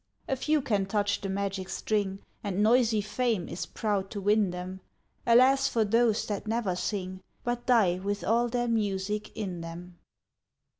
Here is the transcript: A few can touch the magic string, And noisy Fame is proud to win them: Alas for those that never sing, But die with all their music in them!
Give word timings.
A 0.27 0.35
few 0.35 0.63
can 0.63 0.87
touch 0.87 1.21
the 1.21 1.29
magic 1.29 1.69
string, 1.69 2.23
And 2.43 2.63
noisy 2.63 3.01
Fame 3.01 3.47
is 3.47 3.67
proud 3.67 4.09
to 4.09 4.19
win 4.19 4.49
them: 4.49 4.81
Alas 5.27 5.67
for 5.67 5.85
those 5.85 6.25
that 6.25 6.47
never 6.47 6.75
sing, 6.75 7.21
But 7.43 7.67
die 7.67 7.99
with 7.99 8.23
all 8.23 8.47
their 8.47 8.67
music 8.67 9.29
in 9.37 9.61
them! 9.61 9.99